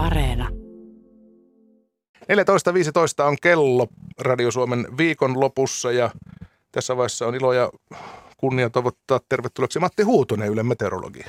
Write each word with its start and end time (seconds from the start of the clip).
Areena. 0.00 0.48
14.15 2.20 3.24
on 3.24 3.36
kello 3.42 3.86
Radio 4.20 4.50
Suomen 4.50 4.86
viikon 4.96 5.40
lopussa 5.40 5.92
ja 5.92 6.10
tässä 6.72 6.96
vaiheessa 6.96 7.26
on 7.26 7.34
ilo 7.34 7.52
ja 7.52 7.70
kunnia 8.36 8.70
toivottaa 8.70 9.20
tervetulleeksi 9.28 9.78
Matti 9.78 10.02
Huutonen 10.02 10.48
Yle 10.48 10.62
Meteorologi. 10.62 11.20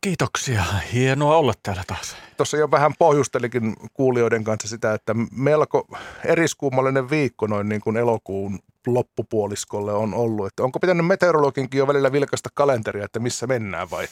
Kiitoksia. 0.00 0.64
Hienoa 0.92 1.36
olla 1.36 1.54
täällä 1.62 1.82
taas. 1.86 2.16
Tuossa 2.36 2.56
jo 2.56 2.70
vähän 2.70 2.92
pohjustelikin 2.98 3.76
kuulijoiden 3.94 4.44
kanssa 4.44 4.68
sitä, 4.68 4.94
että 4.94 5.14
melko 5.32 5.86
eriskummallinen 6.24 7.10
viikko 7.10 7.46
noin 7.46 7.68
niin 7.68 7.80
kuin 7.80 7.96
elokuun 7.96 8.58
loppupuoliskolle 8.86 9.92
on 9.92 10.14
ollut. 10.14 10.46
Että 10.46 10.62
onko 10.62 10.80
pitänyt 10.80 11.06
meteorologinkin 11.06 11.78
jo 11.78 11.86
välillä 11.86 12.12
vilkasta 12.12 12.48
kalenteria, 12.54 13.04
että 13.04 13.18
missä 13.18 13.46
mennään 13.46 13.90
vai 13.90 14.08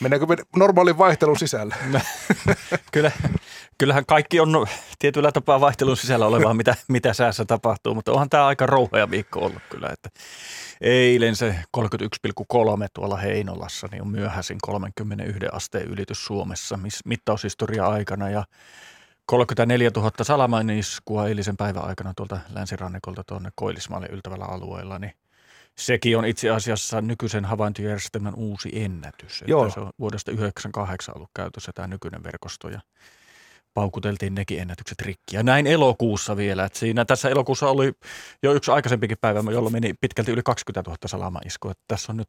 mennäänkö 0.00 0.26
me 0.26 0.36
normaalin 0.56 0.98
vaihtelun 0.98 1.38
sisällä? 1.38 1.76
Kyllä, 2.92 3.10
kyllähän 3.78 4.06
kaikki 4.06 4.40
on 4.40 4.66
tietyllä 4.98 5.32
tapaa 5.32 5.60
vaihtelun 5.60 5.96
sisällä 5.96 6.26
olevaa, 6.26 6.54
mitä, 6.54 6.74
mitä 6.88 7.12
säässä 7.12 7.44
tapahtuu, 7.44 7.94
mutta 7.94 8.12
onhan 8.12 8.30
tämä 8.30 8.46
aika 8.46 8.66
rouhea 8.66 9.10
viikko 9.10 9.40
ollut 9.40 9.62
kyllä. 9.70 9.88
Että 9.92 10.08
eilen 10.80 11.36
se 11.36 11.54
31,3 11.76 11.84
tuolla 12.94 13.16
Heinolassa 13.16 13.88
niin 13.90 14.02
on 14.02 14.08
myöhäisin 14.08 14.58
31 14.62 15.46
asteen 15.52 15.88
ylitys 15.88 16.24
Suomessa 16.24 16.78
mittaushistoria 17.04 17.86
aikana 17.86 18.30
ja 18.30 18.44
34 19.28 19.90
000 19.96 20.10
salamaniskua 20.22 21.28
eilisen 21.28 21.56
päivän 21.56 21.84
aikana 21.84 22.12
tuolta 22.16 22.38
länsirannikolta 22.54 23.24
tuonne 23.24 23.50
Koillismaalle 23.54 24.06
yltävällä 24.10 24.44
alueella, 24.44 24.98
niin 24.98 25.12
sekin 25.78 26.18
on 26.18 26.24
itse 26.24 26.50
asiassa 26.50 27.00
nykyisen 27.00 27.44
havaintojärjestelmän 27.44 28.34
uusi 28.34 28.70
ennätys. 28.72 29.44
Joo. 29.46 29.64
Että 29.64 29.74
se 29.74 29.80
on 29.80 29.90
vuodesta 29.98 30.30
1998 30.30 31.16
ollut 31.16 31.30
käytössä 31.34 31.72
tämä 31.74 31.88
nykyinen 31.88 32.22
verkosto 32.24 32.68
ja 32.68 32.80
paukuteltiin 33.74 34.34
nekin 34.34 34.60
ennätykset 34.60 35.00
rikki. 35.02 35.36
Ja 35.36 35.42
näin 35.42 35.66
elokuussa 35.66 36.36
vielä. 36.36 36.64
Että 36.64 36.78
siinä 36.78 37.04
tässä 37.04 37.28
elokuussa 37.28 37.68
oli 37.68 37.92
jo 38.42 38.52
yksi 38.52 38.70
aikaisempikin 38.70 39.18
päivä, 39.20 39.52
jolloin 39.52 39.72
meni 39.72 39.94
pitkälti 40.00 40.32
yli 40.32 40.42
20 40.42 40.90
000 40.90 40.98
salamaiskua. 41.06 41.70
Että 41.70 41.84
tässä 41.88 42.12
on 42.12 42.16
nyt 42.16 42.28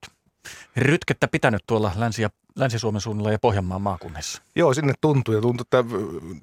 rytkettä 0.77 1.27
pitänyt 1.27 1.63
tuolla 1.67 1.91
Länsi- 1.95 2.21
ja 2.21 2.29
Länsi-Suomen 2.55 3.01
suunnalla 3.01 3.31
ja 3.31 3.39
Pohjanmaan 3.39 3.81
maakunnissa. 3.81 4.41
Joo, 4.55 4.73
sinne 4.73 4.93
tuntui 5.01 5.35
ja 5.35 5.41
tuntui, 5.41 5.61
että 5.61 5.83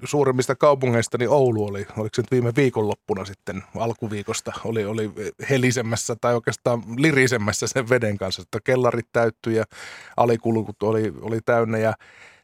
suurimmista 0.03 0.55
kaupungeista 0.55 1.17
niin 1.17 1.29
Oulu 1.29 1.65
oli, 1.65 1.85
oliko 1.97 2.15
se 2.15 2.21
nyt 2.21 2.31
viime 2.31 2.53
viikonloppuna 2.55 3.25
sitten 3.25 3.63
alkuviikosta, 3.75 4.51
oli, 4.65 4.85
oli 4.85 5.11
helisemmässä 5.49 6.15
tai 6.21 6.35
oikeastaan 6.35 6.83
lirisemmässä 6.97 7.67
sen 7.67 7.89
veden 7.89 8.17
kanssa, 8.17 8.41
että 8.41 8.59
kellarit 8.63 9.07
täyttyi 9.11 9.55
ja 9.55 9.63
alikulkut 10.17 10.83
oli, 10.83 11.13
oli 11.21 11.39
täynnä 11.45 11.77
ja 11.77 11.93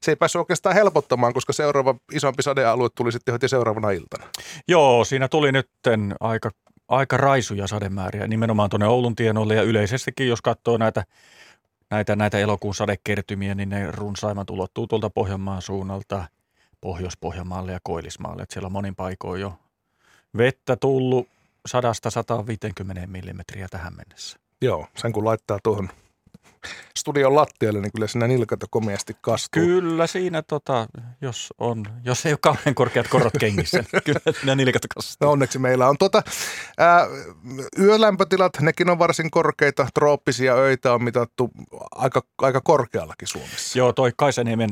se 0.03 0.11
ei 0.11 0.15
päässyt 0.15 0.39
oikeastaan 0.39 0.75
helpottamaan, 0.75 1.33
koska 1.33 1.53
seuraava 1.53 1.95
isompi 2.11 2.43
sadealue 2.43 2.89
tuli 2.95 3.11
sitten 3.11 3.33
heti 3.33 3.47
seuraavana 3.47 3.91
iltana. 3.91 4.25
Joo, 4.67 5.05
siinä 5.05 5.27
tuli 5.27 5.51
nyt 5.51 5.69
aika, 6.19 6.49
aika 6.87 7.17
raisuja 7.17 7.67
sademääriä 7.67 8.27
nimenomaan 8.27 8.69
tuonne 8.69 8.87
Oulun 8.87 9.15
tienolle 9.15 9.55
ja 9.55 9.63
yleisestikin, 9.63 10.27
jos 10.27 10.41
katsoo 10.41 10.77
näitä 10.77 11.03
näitä, 11.89 12.15
näitä 12.15 12.39
elokuun 12.39 12.75
sadekertymiä, 12.75 13.55
niin 13.55 13.69
ne 13.69 13.91
runsaimmat 13.91 14.49
ulottuu 14.49 14.87
tuolta 14.87 15.09
Pohjanmaan 15.09 15.61
suunnalta 15.61 16.27
Pohjois-Pohjanmaalle 16.81 17.71
ja 17.71 17.79
Koillismaalle. 17.83 18.43
Että 18.43 18.53
siellä 18.53 18.65
on 18.65 18.71
monin 18.71 18.95
paikoin 18.95 19.41
jo 19.41 19.53
vettä 20.37 20.75
tullut 20.75 21.27
100-150 21.69 23.07
millimetriä 23.07 23.67
tähän 23.71 23.93
mennessä. 23.95 24.39
Joo, 24.61 24.87
sen 24.97 25.11
kun 25.11 25.25
laittaa 25.25 25.59
tuohon 25.63 25.89
studion 26.97 27.35
lattialle, 27.35 27.81
niin 27.81 27.91
kyllä 27.91 28.07
siinä 28.07 28.27
nilkata 28.27 28.65
komeasti 28.69 29.17
kastuu. 29.21 29.63
Kyllä 29.63 30.07
siinä, 30.07 30.41
tota, 30.41 30.87
jos, 31.23 31.53
on, 31.57 31.85
jos 32.03 32.25
ei 32.25 32.33
ole 32.33 32.39
kauhean 32.41 32.75
korkeat 32.75 33.07
korot 33.07 33.33
kengissä, 33.39 33.83
niin 33.91 34.01
kyllä 34.41 34.55
nilkata 34.55 34.87
kastuu. 34.95 35.27
No 35.27 35.31
onneksi 35.31 35.59
meillä 35.59 35.87
on. 35.87 35.97
Tuota, 35.97 36.23
ää, 36.77 37.07
yölämpötilat, 37.79 38.59
nekin 38.59 38.89
on 38.89 38.99
varsin 38.99 39.31
korkeita. 39.31 39.87
Trooppisia 39.93 40.55
öitä 40.55 40.93
on 40.93 41.03
mitattu 41.03 41.51
aika, 41.91 42.23
aika 42.37 42.61
korkeallakin 42.61 43.27
Suomessa. 43.27 43.79
Joo, 43.79 43.93
toi 43.93 44.11
Kaisaniemen, 44.17 44.69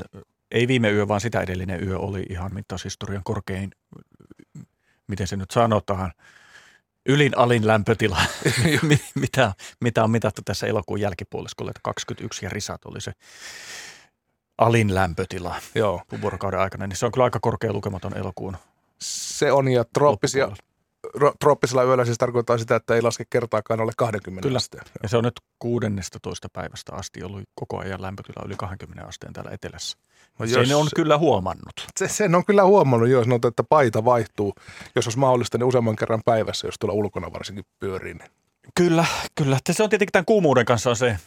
ei 0.52 0.68
viime 0.68 0.90
yö, 0.90 1.08
vaan 1.08 1.22
sitä 1.22 1.42
edellinen 1.42 1.88
yö 1.88 1.98
oli 1.98 2.26
ihan 2.30 2.54
mittaushistorian 2.54 3.24
korkein, 3.24 3.72
miten 5.08 5.28
se 5.28 5.36
nyt 5.36 5.52
sanotaan– 5.52 6.12
ylin 7.06 7.38
alin 7.38 7.68
lämpötila, 7.68 8.22
mitä, 9.16 9.54
mitä 9.82 10.04
on 10.04 10.12
mitattu 10.12 10.42
tässä 10.46 10.68
elokuun 10.68 11.02
jälkipuoliskolla, 11.02 11.72
että 11.72 11.80
21 11.84 12.46
ja 12.46 12.50
risat 12.50 12.86
oli 12.86 13.02
se 13.02 13.12
alin 14.62 14.96
lämpötila 14.96 15.56
Joo. 15.76 16.02
vuorokauden 16.22 16.60
aikana, 16.60 16.88
niin 16.88 16.98
se 16.98 17.06
on 17.06 17.12
kyllä 17.12 17.24
aika 17.24 17.40
korkea 17.40 17.74
lukematon 17.74 18.18
elokuun. 18.18 18.58
Se 19.00 19.52
on 19.52 19.68
ja 19.68 19.86
trooppisia, 19.94 20.52
trooppisella 21.40 21.84
yöllä 21.84 22.06
siis 22.06 22.18
tarkoittaa 22.18 22.58
sitä, 22.58 22.76
että 22.76 22.96
ei 22.96 23.02
laske 23.02 23.26
kertaakaan 23.30 23.80
alle 23.80 23.92
20 23.98 24.48
Kyllä. 24.48 24.58
asteen. 24.58 24.84
Ja 25.04 25.10
se 25.10 25.18
on 25.18 25.24
nyt 25.24 25.40
16 25.60 26.50
päivästä 26.54 26.96
asti 26.96 27.24
ollut 27.24 27.44
koko 27.56 27.80
ajan 27.80 28.02
lämpötila 28.02 28.46
yli 28.46 28.56
20 28.58 29.08
asteen 29.08 29.34
täällä 29.34 29.52
etelässä. 29.52 29.98
No 30.40 30.48
sen 30.48 30.70
jos, 30.70 30.72
on 30.72 30.88
kyllä 30.96 31.18
huomannut. 31.18 31.88
Se, 31.98 32.08
sen 32.08 32.36
on 32.36 32.46
kyllä 32.46 32.64
huomannut, 32.64 33.10
jos 33.10 33.26
sanotaan, 33.26 33.50
että 33.50 33.64
paita 33.64 34.06
vaihtuu, 34.06 34.54
jos 34.96 35.08
olisi 35.08 35.20
mahdollista, 35.20 35.58
niin 35.58 35.68
useamman 35.68 35.96
kerran 35.96 36.22
päivässä, 36.26 36.68
jos 36.68 36.76
tuolla 36.80 36.96
ulkona 36.96 37.34
varsinkin 37.34 37.66
pyörii. 37.80 38.14
Niin. 38.14 38.30
Kyllä, 38.76 39.06
kyllä. 39.36 39.58
Se 39.72 39.84
on 39.84 39.90
tietenkin 39.90 40.12
tämän 40.12 40.26
kuumuuden 40.26 40.66
kanssa 40.66 40.90
on 40.90 40.96
se 40.96 41.18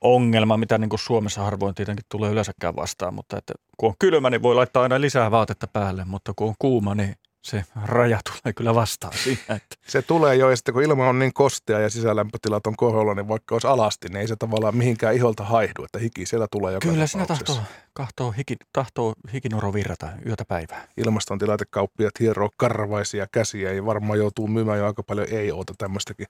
ongelma, 0.00 0.56
mitä 0.56 0.78
niin 0.78 0.88
kuin 0.88 1.00
Suomessa 1.00 1.42
harvoin 1.42 1.74
tietenkin 1.74 2.04
tulee 2.08 2.30
yleensäkään 2.30 2.76
vastaan, 2.76 3.14
mutta 3.14 3.38
että 3.38 3.54
kun 3.76 3.88
on 3.88 3.94
kylmä, 3.98 4.30
niin 4.30 4.42
voi 4.42 4.54
laittaa 4.54 4.82
aina 4.82 5.00
lisää 5.00 5.30
vaatetta 5.30 5.66
päälle, 5.66 6.04
mutta 6.04 6.32
kun 6.36 6.48
on 6.48 6.54
kuuma, 6.58 6.94
niin 6.94 7.14
se 7.48 7.64
raja 7.84 8.20
tulee 8.24 8.52
kyllä 8.52 8.74
vastaan 8.74 9.12
siinä. 9.24 9.40
Että. 9.48 9.76
Se 9.88 10.02
tulee 10.02 10.36
jo, 10.36 10.50
ja 10.50 10.56
sitten 10.56 10.74
kun 10.74 10.82
ilma 10.82 11.08
on 11.08 11.18
niin 11.18 11.32
kostea 11.32 11.80
ja 11.80 11.90
sisälämpötilat 11.90 12.66
on 12.66 12.76
kohdalla, 12.76 13.14
niin 13.14 13.28
vaikka 13.28 13.54
olisi 13.54 13.66
alasti, 13.66 14.08
niin 14.08 14.16
ei 14.16 14.28
se 14.28 14.36
tavallaan 14.36 14.76
mihinkään 14.76 15.14
iholta 15.14 15.44
haihdu, 15.44 15.84
että 15.84 15.98
hiki 15.98 16.26
siellä 16.26 16.46
tulee 16.50 16.72
joka 16.72 16.88
Kyllä 16.88 17.06
siinä 17.06 17.26
tahtoo, 17.26 17.58
kahtoo 17.92 18.30
hiki, 18.30 18.56
tahtoo 18.72 19.14
hikinoro 19.32 19.72
virrata 19.72 20.08
yötä 20.26 20.44
päivää. 20.44 20.88
Ilmastontilaitekauppiat 20.96 22.12
hieroo 22.20 22.48
karvaisia 22.56 23.26
käsiä 23.32 23.72
ja 23.72 23.86
varmaan 23.86 24.18
joutuu 24.18 24.48
myymään 24.48 24.78
jo 24.78 24.86
aika 24.86 25.02
paljon 25.02 25.28
ei-oota 25.30 25.74
tämmöistäkin 25.78 26.26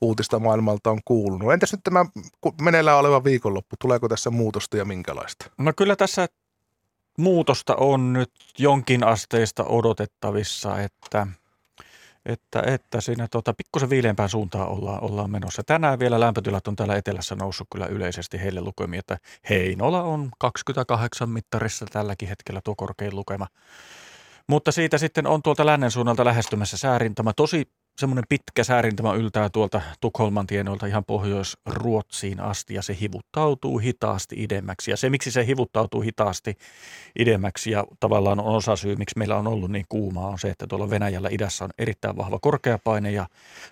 uutista 0.00 0.38
maailmalta 0.38 0.90
on 0.90 1.00
kuulunut. 1.04 1.52
Entäs 1.52 1.72
nyt 1.72 1.80
tämä 1.84 2.06
meneillään 2.60 2.98
oleva 2.98 3.24
viikonloppu, 3.24 3.76
tuleeko 3.80 4.08
tässä 4.08 4.30
muutosta 4.30 4.76
ja 4.76 4.84
minkälaista? 4.84 5.50
No 5.58 5.72
kyllä 5.76 5.96
tässä 5.96 6.28
muutosta 7.18 7.76
on 7.76 8.12
nyt 8.12 8.32
jonkin 8.58 9.04
asteista 9.04 9.64
odotettavissa, 9.64 10.80
että, 10.80 11.26
että, 12.26 12.62
että 12.66 13.00
siinä 13.00 13.28
tota, 13.30 13.54
pikkusen 13.54 13.90
viileämpään 13.90 14.28
suuntaan 14.28 14.68
ollaan, 14.68 15.02
ollaan 15.02 15.30
menossa. 15.30 15.62
Tänään 15.62 15.98
vielä 15.98 16.20
lämpötilat 16.20 16.68
on 16.68 16.76
täällä 16.76 16.96
etelässä 16.96 17.34
noussut 17.34 17.68
kyllä 17.72 17.86
yleisesti 17.86 18.40
heille 18.40 18.60
lukemiin, 18.60 18.98
että 18.98 19.18
Heinola 19.50 20.02
on 20.02 20.30
28 20.38 21.30
mittarissa 21.30 21.86
tälläkin 21.92 22.28
hetkellä 22.28 22.60
tuo 22.64 22.74
korkein 22.76 23.16
lukema. 23.16 23.46
Mutta 24.46 24.72
siitä 24.72 24.98
sitten 24.98 25.26
on 25.26 25.42
tuolta 25.42 25.66
lännen 25.66 25.90
suunnalta 25.90 26.24
lähestymässä 26.24 26.76
säärintama. 26.76 27.32
Tosi 27.32 27.68
semmoinen 27.98 28.24
pitkä 28.28 28.64
säärintama 28.64 29.14
yltää 29.14 29.48
tuolta 29.50 29.80
Tukholman 30.00 30.46
tienoilta 30.46 30.86
ihan 30.86 31.04
Pohjois-Ruotsiin 31.04 32.40
asti 32.40 32.74
ja 32.74 32.82
se 32.82 32.96
hivuttautuu 33.00 33.78
hitaasti 33.78 34.42
idemmäksi. 34.42 34.90
Ja 34.90 34.96
se, 34.96 35.10
miksi 35.10 35.30
se 35.30 35.46
hivuttautuu 35.46 36.00
hitaasti 36.00 36.54
idemmäksi 37.18 37.70
ja 37.70 37.84
tavallaan 38.00 38.40
on 38.40 38.56
osa 38.56 38.76
syy, 38.76 38.96
miksi 38.96 39.18
meillä 39.18 39.36
on 39.36 39.46
ollut 39.46 39.70
niin 39.70 39.86
kuumaa, 39.88 40.28
on 40.28 40.38
se, 40.38 40.48
että 40.48 40.66
tuolla 40.66 40.90
Venäjällä 40.90 41.28
idässä 41.32 41.64
on 41.64 41.70
erittäin 41.78 42.16
vahva 42.16 42.38
korkeapaine 42.38 43.10
ja 43.10 43.26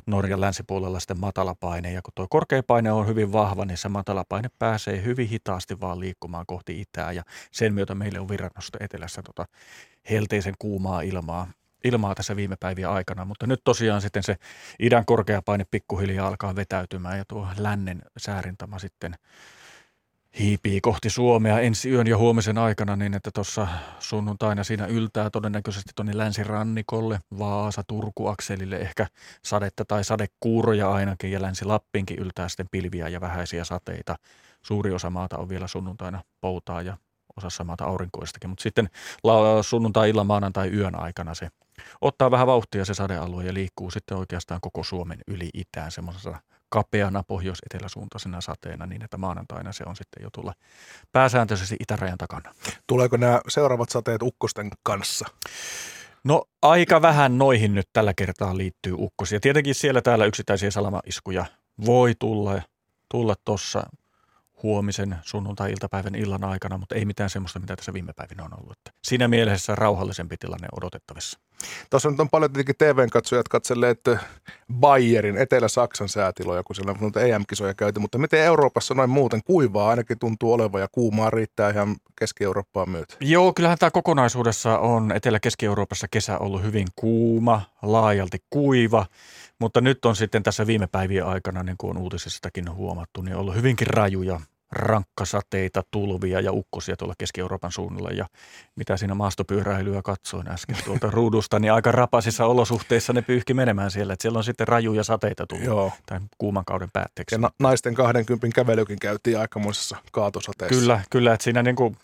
Norjan 0.06 0.40
länsipuolella 0.40 1.00
sitten 1.00 1.20
matalapaine. 1.20 1.92
Ja 1.92 2.02
kun 2.02 2.12
tuo 2.14 2.26
korkeapaine 2.30 2.92
on 2.92 3.06
hyvin 3.06 3.32
vahva, 3.32 3.64
niin 3.64 3.78
se 3.78 3.88
matalapaine 3.88 4.48
pääsee 4.58 5.02
hyvin 5.04 5.28
hitaasti 5.28 5.80
vaan 5.80 6.00
liikkumaan 6.00 6.46
kohti 6.46 6.80
itää 6.80 7.12
ja 7.12 7.22
sen 7.52 7.74
myötä 7.74 7.94
meille 7.94 8.20
on 8.20 8.28
virrannosta 8.28 8.78
etelässä 8.80 9.22
tota 9.22 9.44
helteisen 10.10 10.54
kuumaa 10.58 11.00
ilmaa 11.00 11.46
ilmaa 11.84 12.14
tässä 12.14 12.36
viime 12.36 12.56
päivien 12.60 12.88
aikana, 12.88 13.24
mutta 13.24 13.46
nyt 13.46 13.60
tosiaan 13.64 14.02
sitten 14.02 14.22
se 14.22 14.36
idän 14.78 15.04
korkeapaine 15.04 15.64
pikkuhiljaa 15.70 16.28
alkaa 16.28 16.56
vetäytymään 16.56 17.18
ja 17.18 17.24
tuo 17.28 17.48
lännen 17.58 18.02
säärintama 18.18 18.78
sitten 18.78 19.14
hiipii 20.38 20.80
kohti 20.80 21.10
Suomea 21.10 21.60
ensi 21.60 21.90
yön 21.90 22.06
ja 22.06 22.18
huomisen 22.18 22.58
aikana 22.58 22.96
niin, 22.96 23.14
että 23.14 23.30
tuossa 23.34 23.68
sunnuntaina 23.98 24.64
siinä 24.64 24.86
yltää 24.86 25.30
todennäköisesti 25.30 25.92
tuonne 25.96 26.18
länsirannikolle, 26.18 27.20
Vaasa, 27.38 27.82
Turku, 27.86 28.26
Akselille 28.26 28.76
ehkä 28.76 29.06
sadetta 29.44 29.84
tai 29.84 30.04
sadekuuroja 30.04 30.92
ainakin 30.92 31.32
ja 31.32 31.42
länsi-Lappinkin 31.42 32.18
yltää 32.18 32.48
sitten 32.48 32.68
pilviä 32.70 33.08
ja 33.08 33.20
vähäisiä 33.20 33.64
sateita. 33.64 34.16
Suuri 34.62 34.92
osa 34.92 35.10
maata 35.10 35.38
on 35.38 35.48
vielä 35.48 35.66
sunnuntaina 35.66 36.22
poutaa 36.40 36.82
ja 36.82 36.96
osassa 37.36 37.64
maata 37.64 37.84
aurinkoistakin, 37.84 38.50
mutta 38.50 38.62
sitten 38.62 38.90
sunnuntai-illan 39.62 40.26
maanantai 40.26 40.68
yön 40.68 41.00
aikana 41.00 41.34
se 41.34 41.48
ottaa 42.00 42.30
vähän 42.30 42.46
vauhtia 42.46 42.84
se 42.84 42.94
sadealue 42.94 43.44
ja 43.44 43.54
liikkuu 43.54 43.90
sitten 43.90 44.16
oikeastaan 44.16 44.60
koko 44.60 44.82
Suomen 44.82 45.18
yli 45.26 45.50
itään 45.54 45.90
semmoisessa 45.90 46.40
kapeana 46.68 47.22
pohjois-eteläsuuntaisena 47.22 48.40
sateena 48.40 48.86
niin, 48.86 49.04
että 49.04 49.16
maanantaina 49.16 49.72
se 49.72 49.84
on 49.86 49.96
sitten 49.96 50.22
jo 50.22 50.30
tulla 50.30 50.54
pääsääntöisesti 51.12 51.76
itärajan 51.80 52.18
takana. 52.18 52.54
Tuleeko 52.86 53.16
nämä 53.16 53.40
seuraavat 53.48 53.88
sateet 53.88 54.22
ukkosten 54.22 54.70
kanssa? 54.82 55.26
No 56.24 56.44
aika 56.62 57.02
vähän 57.02 57.38
noihin 57.38 57.74
nyt 57.74 57.88
tällä 57.92 58.14
kertaa 58.14 58.56
liittyy 58.56 58.94
ukkosia. 58.98 59.40
Tietenkin 59.40 59.74
siellä 59.74 60.02
täällä 60.02 60.24
yksittäisiä 60.24 60.70
salamaiskuja 60.70 61.44
voi 61.86 62.14
tulla 62.18 62.62
tulla 63.08 63.34
tuossa 63.44 63.82
huomisen 64.62 65.16
sunnuntai-iltapäivän 65.22 66.14
illan 66.14 66.44
aikana, 66.44 66.78
mutta 66.78 66.94
ei 66.94 67.04
mitään 67.04 67.30
semmoista, 67.30 67.58
mitä 67.58 67.76
tässä 67.76 67.92
viime 67.92 68.12
päivinä 68.16 68.44
on 68.44 68.60
ollut. 68.62 68.78
Siinä 69.04 69.28
mielessä 69.28 69.74
rauhallisempi 69.74 70.36
tilanne 70.36 70.68
odotettavissa. 70.76 71.38
Tuossa 71.90 72.10
nyt 72.10 72.20
on 72.20 72.28
paljon 72.28 72.52
tietenkin 72.52 72.74
TV-katsojat 72.78 73.48
katselleet 73.48 74.00
Bayerin, 74.72 75.36
Etelä-Saksan 75.36 76.08
säätiloja, 76.08 76.62
kun 76.62 76.76
siellä 76.76 76.94
on 77.00 77.12
EM-kisoja 77.24 77.74
käyty, 77.74 78.00
mutta 78.00 78.18
miten 78.18 78.40
Euroopassa 78.40 78.94
noin 78.94 79.10
muuten 79.10 79.40
kuivaa 79.44 79.90
ainakin 79.90 80.18
tuntuu 80.18 80.52
olevan 80.52 80.80
ja 80.80 80.88
kuumaa 80.92 81.30
riittää 81.30 81.70
ihan 81.70 81.96
Keski-Eurooppaan 82.18 82.90
myötä? 82.90 83.14
Joo, 83.20 83.52
kyllähän 83.52 83.78
tämä 83.78 83.90
kokonaisuudessa 83.90 84.78
on 84.78 85.12
Etelä-Keski-Euroopassa 85.12 86.06
kesä 86.10 86.38
ollut 86.38 86.62
hyvin 86.62 86.86
kuuma, 86.96 87.62
laajalti 87.82 88.38
kuiva. 88.50 89.06
Mutta 89.60 89.80
nyt 89.80 90.04
on 90.04 90.16
sitten 90.16 90.42
tässä 90.42 90.66
viime 90.66 90.86
päivien 90.86 91.26
aikana, 91.26 91.62
niin 91.62 91.76
kuin 91.78 91.96
on 91.96 92.02
uutisistakin 92.02 92.74
huomattu, 92.74 93.22
niin 93.22 93.36
ollut 93.36 93.54
hyvinkin 93.54 93.86
rajuja 93.86 94.40
rankkasateita, 94.72 95.82
tulvia 95.90 96.40
ja 96.40 96.52
ukkosia 96.52 96.96
tuolla 96.96 97.14
Keski-Euroopan 97.18 97.72
suunnalla. 97.72 98.10
Ja 98.10 98.26
mitä 98.76 98.96
siinä 98.96 99.14
maastopyöräilyä 99.14 100.02
katsoin 100.02 100.48
äsken 100.48 100.76
tuolta 100.84 101.10
ruudusta, 101.20 101.58
niin 101.58 101.72
aika 101.72 101.92
rapasissa 101.92 102.46
olosuhteissa 102.46 103.12
ne 103.12 103.22
pyyhki 103.22 103.54
menemään 103.54 103.90
siellä. 103.90 104.12
Että 104.12 104.22
siellä 104.22 104.36
on 104.36 104.44
sitten 104.44 104.68
rajuja 104.68 105.04
sateita 105.04 105.46
tullut 105.46 105.64
Joo. 105.64 105.92
tämän 106.06 106.28
kuuman 106.38 106.64
kauden 106.64 106.90
päätteeksi. 106.92 107.34
Ja 107.34 107.38
na- 107.38 107.50
naisten 107.58 107.94
20 107.94 108.54
kävelykin 108.54 108.98
käytiin 108.98 109.38
aikamoisessa 109.38 109.96
kaatosateessa. 110.12 110.80
Kyllä, 110.80 111.00
kyllä 111.10 111.34
että 111.34 111.44
siinä 111.44 111.62
niin 111.62 111.76
kuin 111.76 111.96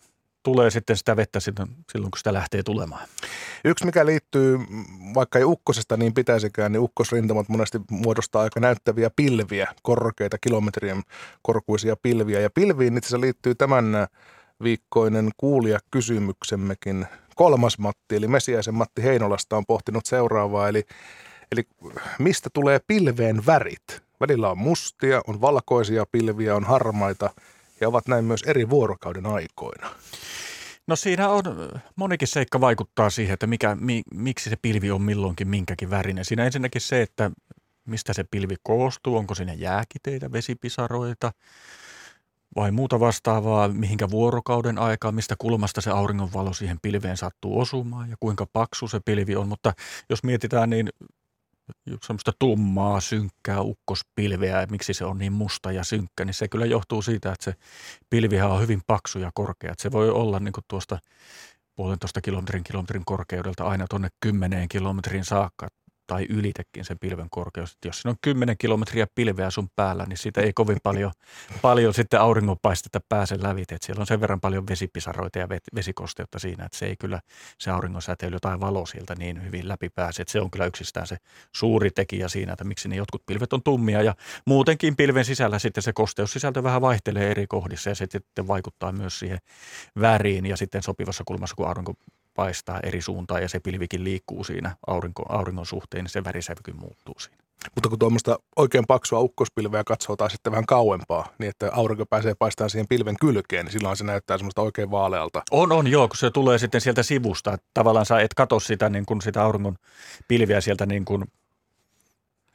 tulee 0.42 0.70
sitten 0.70 0.96
sitä 0.96 1.16
vettä 1.16 1.40
silloin, 1.40 1.70
kun 1.94 2.18
sitä 2.18 2.32
lähtee 2.32 2.62
tulemaan. 2.62 3.08
Yksi, 3.64 3.86
mikä 3.86 4.06
liittyy, 4.06 4.58
vaikka 5.14 5.38
ei 5.38 5.44
ukkosesta 5.44 5.96
niin 5.96 6.14
pitäisikään, 6.14 6.72
niin 6.72 6.80
ukkosrintamat 6.80 7.48
monesti 7.48 7.80
muodostaa 7.90 8.42
aika 8.42 8.60
näyttäviä 8.60 9.10
pilviä, 9.16 9.74
korkeita 9.82 10.38
kilometrien 10.38 11.02
korkuisia 11.42 11.96
pilviä. 12.02 12.40
Ja 12.40 12.50
pilviin 12.50 12.96
itse 12.96 13.06
asiassa 13.06 13.20
liittyy 13.20 13.54
tämän 13.54 14.06
viikkoinen 14.62 15.30
kuulijakysymyksemmekin. 15.36 17.06
Kolmas 17.34 17.78
Matti, 17.78 18.16
eli 18.16 18.28
Mesiäisen 18.28 18.74
Matti 18.74 19.02
Heinolasta 19.02 19.56
on 19.56 19.66
pohtinut 19.66 20.06
seuraavaa, 20.06 20.68
eli, 20.68 20.84
eli 21.52 21.62
mistä 22.18 22.50
tulee 22.52 22.80
pilveen 22.86 23.46
värit? 23.46 24.02
Välillä 24.20 24.50
on 24.50 24.58
mustia, 24.58 25.20
on 25.26 25.40
valkoisia 25.40 26.06
pilviä, 26.12 26.56
on 26.56 26.64
harmaita 26.64 27.30
ja 27.80 27.88
ovat 27.88 28.08
näin 28.08 28.24
myös 28.24 28.42
eri 28.42 28.70
vuorokauden 28.70 29.26
aikoina. 29.26 29.90
No 30.86 30.96
siinä 30.96 31.28
on, 31.28 31.42
monikin 31.96 32.28
seikka 32.28 32.60
vaikuttaa 32.60 33.10
siihen, 33.10 33.34
että 33.34 33.46
mikä, 33.46 33.76
mi, 33.80 34.02
miksi 34.14 34.50
se 34.50 34.56
pilvi 34.62 34.90
on 34.90 35.02
milloinkin 35.02 35.48
minkäkin 35.48 35.90
värinen. 35.90 36.24
Siinä 36.24 36.44
ensinnäkin 36.44 36.80
se, 36.80 37.02
että 37.02 37.30
mistä 37.86 38.12
se 38.12 38.24
pilvi 38.24 38.54
koostuu, 38.62 39.16
onko 39.16 39.34
siinä 39.34 39.52
jääkiteitä, 39.54 40.32
vesipisaroita 40.32 41.32
vai 42.56 42.70
muuta 42.70 43.00
vastaavaa, 43.00 43.68
mihinkä 43.68 44.10
vuorokauden 44.10 44.78
aikaa, 44.78 45.12
mistä 45.12 45.34
kulmasta 45.38 45.80
se 45.80 45.90
auringonvalo 45.90 46.52
siihen 46.52 46.78
pilveen 46.82 47.16
sattuu 47.16 47.60
osumaan 47.60 48.10
ja 48.10 48.16
kuinka 48.20 48.46
paksu 48.52 48.88
se 48.88 49.00
pilvi 49.04 49.36
on. 49.36 49.48
Mutta 49.48 49.72
jos 50.10 50.22
mietitään, 50.22 50.70
niin 50.70 50.88
semmoista 52.02 52.32
tummaa, 52.38 53.00
synkkää 53.00 53.60
ukkospilveä, 53.60 54.60
ja 54.60 54.66
miksi 54.70 54.94
se 54.94 55.04
on 55.04 55.18
niin 55.18 55.32
musta 55.32 55.72
ja 55.72 55.84
synkkä, 55.84 56.24
niin 56.24 56.34
se 56.34 56.48
kyllä 56.48 56.66
johtuu 56.66 57.02
siitä, 57.02 57.32
että 57.32 57.44
se 57.44 57.54
pilvihän 58.10 58.50
on 58.50 58.60
hyvin 58.60 58.82
paksu 58.86 59.18
ja 59.18 59.30
korkea. 59.34 59.72
Että 59.72 59.82
se 59.82 59.92
voi 59.92 60.10
olla 60.10 60.40
niin 60.40 60.52
tuosta 60.68 60.98
puolentoista 61.76 62.20
kilometrin 62.20 62.64
kilometrin 62.64 63.04
korkeudelta 63.04 63.64
aina 63.64 63.86
tuonne 63.90 64.08
kymmeneen 64.20 64.68
kilometrin 64.68 65.24
saakka 65.24 65.68
tai 66.06 66.26
ylitekin 66.28 66.84
sen 66.84 66.98
pilven 66.98 67.30
korkeus. 67.30 67.72
Että 67.72 67.88
jos 67.88 68.02
siinä 68.02 68.10
on 68.10 68.16
10 68.22 68.58
kilometriä 68.58 69.06
pilveä 69.14 69.50
sun 69.50 69.68
päällä, 69.76 70.04
niin 70.08 70.16
siitä 70.16 70.40
ei 70.40 70.52
kovin 70.52 70.78
paljon, 70.82 71.12
paljon 71.62 71.94
sitten 71.94 72.20
auringonpaistetta 72.20 73.00
pääse 73.08 73.42
lävite. 73.42 73.74
Että 73.74 73.86
siellä 73.86 74.00
on 74.00 74.06
sen 74.06 74.20
verran 74.20 74.40
paljon 74.40 74.66
vesipisaroita 74.66 75.38
ja 75.38 75.48
vesikosteutta 75.74 76.38
siinä, 76.38 76.64
että 76.64 76.78
se 76.78 76.86
ei 76.86 76.96
kyllä 76.96 77.20
se 77.58 77.70
auringonsäteily 77.70 78.38
tai 78.40 78.60
valo 78.60 78.86
sieltä 78.86 79.14
niin 79.14 79.44
hyvin 79.44 79.68
läpi 79.68 79.88
pääse. 79.88 80.22
Että 80.22 80.32
se 80.32 80.40
on 80.40 80.50
kyllä 80.50 80.66
yksistään 80.66 81.06
se 81.06 81.16
suuri 81.54 81.90
tekijä 81.90 82.28
siinä, 82.28 82.52
että 82.52 82.64
miksi 82.64 82.88
ne 82.88 82.96
jotkut 82.96 83.26
pilvet 83.26 83.52
on 83.52 83.62
tummia. 83.62 84.02
Ja 84.02 84.14
muutenkin 84.46 84.96
pilven 84.96 85.24
sisällä 85.24 85.58
sitten 85.58 85.82
se 85.82 85.92
kosteussisältö 85.92 86.62
vähän 86.62 86.80
vaihtelee 86.80 87.30
eri 87.30 87.46
kohdissa 87.46 87.90
ja 87.90 87.94
se 87.94 88.06
sitten 88.10 88.48
vaikuttaa 88.48 88.92
myös 88.92 89.18
siihen 89.18 89.38
väriin 90.00 90.46
ja 90.46 90.56
sitten 90.56 90.82
sopivassa 90.82 91.24
kulmassa, 91.26 91.56
kun 91.56 91.68
aurinko 91.68 91.94
paistaa 92.36 92.80
eri 92.82 93.00
suuntaan 93.02 93.42
ja 93.42 93.48
se 93.48 93.60
pilvikin 93.60 94.04
liikkuu 94.04 94.44
siinä 94.44 94.76
aurinko, 94.86 95.22
auringon 95.28 95.66
suhteen, 95.66 96.04
niin 96.04 96.10
se 96.10 96.24
värisävykin 96.24 96.76
muuttuu 96.76 97.14
siinä. 97.18 97.46
Mutta 97.74 97.88
kun 97.88 97.98
tuommoista 97.98 98.38
oikein 98.56 98.84
paksua 98.86 99.20
ukkospilveä 99.20 99.84
katsotaan 99.84 100.30
sitten 100.30 100.50
vähän 100.50 100.66
kauempaa, 100.66 101.28
niin 101.38 101.50
että 101.50 101.70
aurinko 101.72 102.06
pääsee 102.06 102.34
paistamaan 102.38 102.70
siihen 102.70 102.88
pilven 102.88 103.16
kylkeen, 103.20 103.64
niin 103.64 103.72
silloin 103.72 103.96
se 103.96 104.04
näyttää 104.04 104.38
semmoista 104.38 104.62
oikein 104.62 104.90
vaalealta. 104.90 105.42
On, 105.50 105.72
on, 105.72 105.86
joo, 105.86 106.08
kun 106.08 106.16
se 106.16 106.30
tulee 106.30 106.58
sitten 106.58 106.80
sieltä 106.80 107.02
sivusta. 107.02 107.52
Että 107.52 107.66
tavallaan 107.74 108.06
sä 108.06 108.20
et 108.20 108.34
katso 108.34 108.60
sitä, 108.60 108.88
niin 108.88 109.06
kuin 109.06 109.22
sitä 109.22 109.44
auringon 109.44 109.76
pilviä 110.28 110.60
sieltä 110.60 110.86
niin 110.86 111.04
kuin 111.04 111.24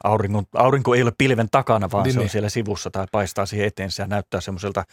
auringon, 0.04 0.44
aurinko 0.54 0.94
ei 0.94 1.02
ole 1.02 1.12
pilven 1.18 1.48
takana, 1.50 1.90
vaan 1.92 2.04
niin, 2.04 2.12
se 2.12 2.18
on 2.18 2.22
niin. 2.22 2.30
siellä 2.30 2.48
sivussa 2.48 2.90
tai 2.90 3.06
paistaa 3.12 3.46
siihen 3.46 3.66
eteen. 3.66 3.90
Se 3.90 4.06
näyttää 4.06 4.40
semmoiselta 4.40 4.84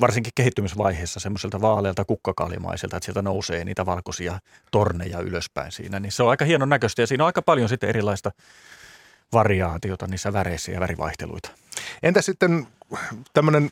varsinkin 0.00 0.32
kehittymisvaiheessa 0.34 1.20
semmoiselta 1.20 1.60
vaalealta 1.60 2.04
kukkakaalimaiselta, 2.04 2.96
että 2.96 3.04
sieltä 3.04 3.22
nousee 3.22 3.64
niitä 3.64 3.86
valkoisia 3.86 4.38
torneja 4.70 5.18
ylöspäin 5.20 5.72
siinä. 5.72 6.00
Niin 6.00 6.12
se 6.12 6.22
on 6.22 6.30
aika 6.30 6.44
hienon 6.44 6.68
näköistä 6.68 7.02
ja 7.02 7.06
siinä 7.06 7.24
on 7.24 7.26
aika 7.26 7.42
paljon 7.42 7.68
sitten 7.68 7.88
erilaista 7.88 8.30
variaatiota 9.32 10.06
niissä 10.06 10.32
väreissä 10.32 10.72
ja 10.72 10.80
värivaihteluita. 10.80 11.50
Entä 12.02 12.22
sitten 12.22 12.66
tämmöinen 13.32 13.70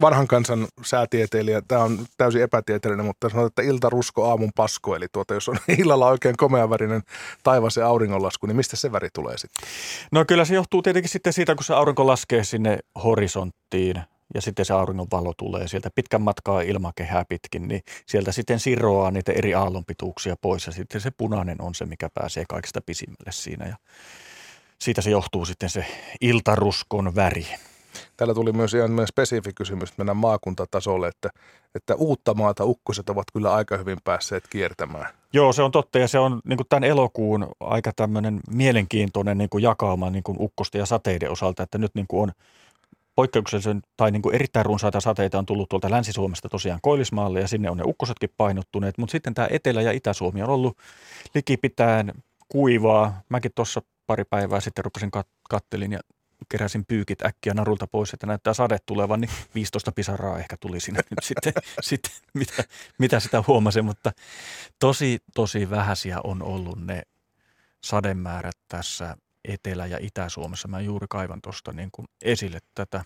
vanhan 0.00 0.26
kansan 0.26 0.66
säätieteilijä, 0.84 1.62
tämä 1.68 1.82
on 1.82 2.06
täysin 2.16 2.42
epätieteellinen, 2.42 3.06
mutta 3.06 3.28
sanotaan, 3.28 3.46
että 3.46 3.62
iltarusko 3.62 4.30
aamun 4.30 4.50
pasko, 4.56 4.96
eli 4.96 5.06
tuota, 5.12 5.34
jos 5.34 5.48
on 5.48 5.56
illalla 5.78 6.08
oikein 6.08 6.36
komeavärinen 6.36 7.02
taivas 7.42 7.76
ja 7.76 7.86
auringonlasku, 7.86 8.46
niin 8.46 8.56
mistä 8.56 8.76
se 8.76 8.92
väri 8.92 9.08
tulee 9.12 9.38
sitten? 9.38 9.68
No 10.12 10.24
kyllä 10.24 10.44
se 10.44 10.54
johtuu 10.54 10.82
tietenkin 10.82 11.10
sitten 11.10 11.32
siitä, 11.32 11.54
kun 11.54 11.64
se 11.64 11.74
aurinko 11.74 12.06
laskee 12.06 12.44
sinne 12.44 12.78
horisonttiin 13.04 14.02
ja 14.34 14.40
sitten 14.40 14.64
se 14.64 14.74
auringon 14.74 15.06
valo 15.12 15.32
tulee 15.36 15.68
sieltä 15.68 15.90
pitkän 15.94 16.22
matkaa 16.22 16.60
ilmakehää 16.60 17.24
pitkin, 17.28 17.68
niin 17.68 17.82
sieltä 18.06 18.32
sitten 18.32 18.60
siroaa 18.60 19.10
niitä 19.10 19.32
eri 19.32 19.54
aallonpituuksia 19.54 20.36
pois 20.40 20.66
ja 20.66 20.72
sitten 20.72 21.00
se 21.00 21.10
punainen 21.10 21.62
on 21.62 21.74
se, 21.74 21.86
mikä 21.86 22.08
pääsee 22.14 22.44
kaikista 22.48 22.80
pisimmälle 22.80 23.32
siinä 23.32 23.66
ja 23.66 23.76
siitä 24.78 25.02
se 25.02 25.10
johtuu 25.10 25.44
sitten 25.44 25.70
se 25.70 25.86
iltaruskon 26.20 27.14
väri. 27.14 27.46
Täällä 28.16 28.34
tuli 28.34 28.52
myös 28.52 28.74
ihan 28.74 29.06
spesifi 29.06 29.52
kysymys, 29.52 29.88
että 29.88 30.00
mennään 30.00 30.16
maakuntatasolle, 30.16 31.08
että, 31.08 31.30
että 31.74 31.94
uutta 31.94 32.34
maata 32.34 32.64
ukkoset 32.64 33.08
ovat 33.08 33.24
kyllä 33.32 33.54
aika 33.54 33.76
hyvin 33.76 33.98
päässeet 34.04 34.44
kiertämään. 34.50 35.06
Joo, 35.32 35.52
se 35.52 35.62
on 35.62 35.70
totta 35.70 35.98
ja 35.98 36.08
se 36.08 36.18
on 36.18 36.40
niin 36.44 36.56
kuin 36.56 36.66
tämän 36.68 36.84
elokuun 36.84 37.48
aika 37.60 37.92
tämmöinen 37.96 38.40
mielenkiintoinen 38.50 39.38
niin 39.38 39.50
kuin 39.50 39.62
jakauma 39.62 40.10
niin 40.10 40.22
kuin 40.22 40.36
ukkosten 40.40 40.78
ja 40.78 40.86
sateiden 40.86 41.30
osalta, 41.30 41.62
että 41.62 41.78
nyt 41.78 41.94
niin 41.94 42.06
kuin 42.06 42.22
on 42.22 42.32
poikkeuksellisen 43.16 43.82
tai 43.96 44.10
niin 44.10 44.22
kuin 44.22 44.34
erittäin 44.34 44.66
runsaita 44.66 45.00
sateita 45.00 45.38
on 45.38 45.46
tullut 45.46 45.68
tuolta 45.68 45.90
Länsi-Suomesta 45.90 46.48
tosiaan 46.48 46.80
Koillismaalle 46.82 47.40
ja 47.40 47.48
sinne 47.48 47.70
on 47.70 47.76
ne 47.76 47.82
ukkosetkin 47.86 48.30
painottuneet, 48.36 48.98
mutta 48.98 49.12
sitten 49.12 49.34
tämä 49.34 49.48
Etelä- 49.50 49.82
ja 49.82 49.92
Itä-Suomi 49.92 50.42
on 50.42 50.48
ollut 50.48 50.78
likipitään 51.34 52.12
kuivaa. 52.48 53.20
Mäkin 53.28 53.52
tuossa 53.54 53.82
pari 54.06 54.24
päivää 54.24 54.60
sitten 54.60 54.84
rupesin 54.84 55.10
kat- 55.16 55.30
kattelin 55.50 55.92
ja 55.92 56.00
keräsin 56.48 56.84
pyykit 56.86 57.24
äkkiä 57.24 57.54
narulta 57.54 57.86
pois, 57.86 58.14
että 58.14 58.26
näyttää 58.26 58.54
sade 58.54 58.78
tulevan, 58.86 59.20
niin 59.20 59.30
15 59.54 59.92
pisaraa 59.92 60.38
ehkä 60.38 60.56
tuli 60.60 60.80
sinne 60.80 61.00
nyt 61.10 61.24
sitten, 61.28 61.52
sitten 61.80 62.12
mitä, 62.34 62.64
mitä 62.98 63.20
sitä 63.20 63.44
huomasin, 63.46 63.84
mutta 63.84 64.12
tosi, 64.78 65.18
tosi 65.34 65.70
vähäisiä 65.70 66.20
on 66.24 66.42
ollut 66.42 66.86
ne 66.86 67.02
sademäärät 67.84 68.56
tässä 68.68 69.16
Etelä- 69.48 69.86
ja 69.86 69.98
Itä-Suomessa. 70.00 70.68
Mä 70.68 70.80
juuri 70.80 71.06
kaivan 71.10 71.42
tuosta 71.42 71.72
niin 71.72 71.88
kuin 71.92 72.08
esille 72.22 72.58
tätä, 72.74 73.04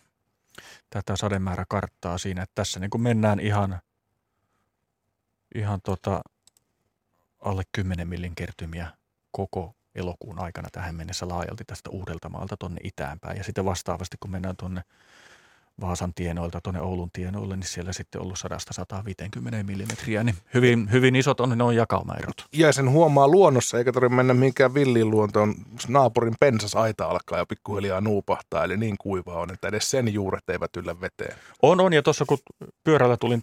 tätä 0.90 1.16
sademääräkarttaa 1.16 2.18
siinä, 2.18 2.42
että 2.42 2.54
tässä 2.54 2.80
niin 2.80 2.90
kuin 2.90 3.02
mennään 3.02 3.40
ihan, 3.40 3.80
ihan 5.54 5.80
tota, 5.82 6.20
alle 7.40 7.62
10 7.72 8.08
millin 8.08 8.34
kertymiä 8.34 8.90
koko 9.30 9.74
elokuun 9.94 10.38
aikana 10.38 10.68
tähän 10.72 10.94
mennessä 10.94 11.28
laajalti 11.28 11.64
tästä 11.64 11.90
Uudeltamaalta 11.90 12.56
tuonne 12.56 12.80
itäänpäin. 12.84 13.36
Ja 13.36 13.44
sitten 13.44 13.64
vastaavasti, 13.64 14.16
kun 14.20 14.30
mennään 14.30 14.56
tuonne 14.56 14.82
Vaasan 15.80 16.14
tienoilta 16.14 16.60
tuonne 16.60 16.80
Oulun 16.80 17.10
tienoille, 17.12 17.56
niin 17.56 17.66
siellä 17.66 17.92
sitten 17.92 18.20
ollut 18.20 18.38
100-150 19.60 19.62
millimetriä, 19.66 20.24
niin 20.24 20.36
hyvin, 20.54 20.88
hyvin 20.92 21.16
isot 21.16 21.40
on 21.40 21.58
ne 21.58 21.64
on 21.64 21.76
jakaumaerot. 21.76 22.44
Ja 22.52 22.72
sen 22.72 22.90
huomaa 22.90 23.28
luonnossa, 23.28 23.78
eikä 23.78 23.92
tarvitse 23.92 24.16
mennä 24.16 24.34
mihinkään 24.34 24.74
villiin 24.74 25.10
luontoon. 25.10 25.54
Naapurin 25.88 26.34
pensasaita 26.40 27.04
alkaa 27.04 27.38
jo 27.38 27.46
pikkuhiljaa 27.46 28.00
nuupahtaa, 28.00 28.64
eli 28.64 28.76
niin 28.76 28.98
kuiva 28.98 29.34
on, 29.34 29.52
että 29.52 29.68
edes 29.68 29.90
sen 29.90 30.14
juuret 30.14 30.50
eivät 30.50 30.76
yllä 30.76 31.00
veteen. 31.00 31.36
On, 31.62 31.80
on, 31.80 31.92
ja 31.92 32.02
tuossa 32.02 32.24
kun 32.24 32.38
pyörällä 32.84 33.16
tulin 33.16 33.42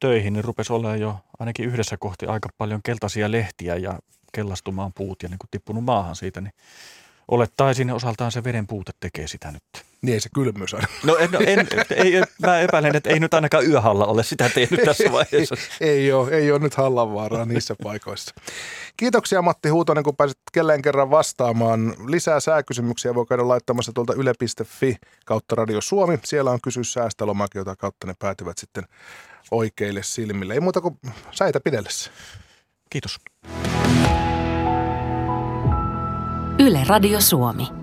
töihin, 0.00 0.32
niin 0.32 0.44
rupesi 0.44 0.72
olemaan 0.72 1.00
jo 1.00 1.16
ainakin 1.38 1.66
yhdessä 1.66 1.96
kohti 1.96 2.26
aika 2.26 2.48
paljon 2.58 2.80
keltaisia 2.82 3.30
lehtiä 3.30 3.76
ja 3.76 3.98
kellastumaan 4.32 4.92
puut 4.92 5.22
ja 5.22 5.28
niin 5.28 5.38
kuin 5.38 5.48
tippunut 5.50 5.84
maahan 5.84 6.16
siitä, 6.16 6.40
niin 6.40 6.52
olettaisin 7.32 7.90
osaltaan 7.90 8.32
se 8.32 8.44
veden 8.44 8.66
puute 8.66 8.92
tekee 9.00 9.28
sitä 9.28 9.50
nyt. 9.50 9.62
Niin 10.02 10.14
ei 10.14 10.20
se 10.20 10.28
kylmyys 10.34 10.74
aina. 10.74 10.86
No, 11.04 11.16
en, 11.16 11.30
no 11.30 11.38
en, 11.46 11.68
ei, 11.96 12.22
mä 12.46 12.60
epäilen, 12.60 12.96
että 12.96 13.10
ei 13.10 13.20
nyt 13.20 13.34
ainakaan 13.34 13.66
yöhalla 13.66 14.06
ole 14.06 14.22
sitä 14.22 14.48
tehnyt 14.48 14.80
tässä 14.84 15.12
vaiheessa. 15.12 15.54
ei, 15.80 15.88
ei, 15.88 16.12
ole, 16.12 16.30
ei 16.30 16.52
ole 16.52 16.58
nyt 16.58 16.74
hallanvaaraa 16.74 17.44
niissä 17.44 17.76
paikoissa. 17.82 18.34
Kiitoksia 18.96 19.42
Matti 19.42 19.68
Huutonen, 19.68 20.04
kun 20.04 20.16
pääsit 20.16 20.38
kelleen 20.52 20.82
kerran 20.82 21.10
vastaamaan. 21.10 21.94
Lisää 22.06 22.40
sääkysymyksiä 22.40 23.14
voi 23.14 23.26
käydä 23.26 23.48
laittamassa 23.48 23.92
tuolta 23.92 24.14
yle.fi 24.14 24.96
kautta 25.26 25.54
Radio 25.54 25.80
Suomi. 25.80 26.18
Siellä 26.24 26.50
on 26.50 26.60
kysy 26.60 26.84
säästölomake, 26.84 27.58
jota 27.58 27.76
kautta 27.76 28.06
ne 28.06 28.14
päätyvät 28.18 28.58
sitten 28.58 28.84
oikeille 29.50 30.02
silmille. 30.02 30.54
Ei 30.54 30.60
muuta 30.60 30.80
kuin 30.80 30.98
säitä 31.30 31.60
pidellessä. 31.60 32.10
Kiitos. 32.90 33.20
Yle 36.58 36.84
Radio 36.84 37.20
Suomi. 37.20 37.81